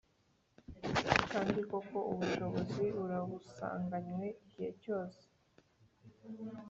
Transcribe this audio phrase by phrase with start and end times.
[1.31, 5.21] Kandi koko, ubushobozi urabusanganywe igihe cyose.